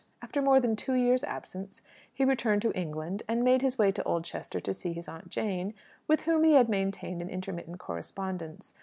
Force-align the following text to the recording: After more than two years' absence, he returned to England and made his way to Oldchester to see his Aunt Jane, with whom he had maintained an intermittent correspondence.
After 0.23 0.41
more 0.41 0.59
than 0.59 0.75
two 0.75 0.95
years' 0.95 1.23
absence, 1.23 1.83
he 2.11 2.25
returned 2.25 2.63
to 2.63 2.73
England 2.75 3.21
and 3.27 3.43
made 3.43 3.61
his 3.61 3.77
way 3.77 3.91
to 3.91 4.03
Oldchester 4.03 4.59
to 4.59 4.73
see 4.73 4.93
his 4.93 5.07
Aunt 5.07 5.29
Jane, 5.29 5.75
with 6.07 6.21
whom 6.23 6.43
he 6.43 6.53
had 6.53 6.69
maintained 6.69 7.21
an 7.21 7.29
intermittent 7.29 7.77
correspondence. 7.77 8.73